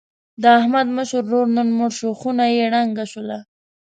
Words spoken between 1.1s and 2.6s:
ورور نن مړ شو. خونه